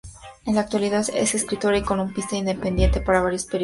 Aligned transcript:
En 0.47 0.55
la 0.55 0.61
actualidad, 0.61 1.05
es 1.13 1.35
escritora 1.35 1.77
y 1.77 1.83
columnista 1.83 2.35
independiente 2.35 3.01
para 3.01 3.21
varios 3.21 3.43
periódicos 3.45 3.49
y 3.51 3.51
revistas. 3.51 3.59